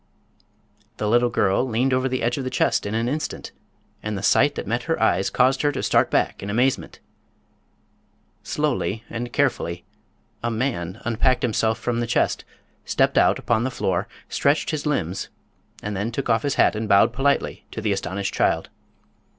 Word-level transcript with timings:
The 0.97 1.07
little 1.07 1.29
girl 1.29 1.63
leaned 1.63 1.93
over 1.93 2.09
the 2.09 2.23
edge 2.23 2.39
of 2.39 2.43
the 2.43 2.49
chest 2.49 2.87
an 2.87 3.07
instant, 3.07 3.51
and 4.01 4.17
the 4.17 4.23
sight 4.23 4.55
that 4.55 4.65
met 4.65 4.81
her 4.89 4.99
eyes 4.99 5.29
caused 5.29 5.61
her 5.61 5.71
to 5.73 5.83
start 5.83 6.09
back 6.09 6.41
in 6.41 6.49
amazement. 6.49 6.99
Slowly 8.41 9.03
and 9.11 9.31
carefully 9.31 9.85
a 10.41 10.49
man 10.49 10.99
unpacked 11.05 11.43
himself 11.43 11.77
from 11.77 11.99
the 11.99 12.07
chest, 12.07 12.43
stepped 12.83 13.19
out 13.19 13.37
upon 13.37 13.63
the 13.63 13.69
floor, 13.69 14.07
stretched 14.27 14.71
his 14.71 14.87
limbs 14.87 15.29
and 15.83 15.95
then 15.95 16.11
took 16.11 16.31
off 16.31 16.41
his 16.41 16.55
hat 16.55 16.75
and 16.75 16.89
bowed 16.89 17.13
politely 17.13 17.67
to 17.69 17.79
the 17.79 17.91
astonished 17.91 18.33
child. 18.33 18.69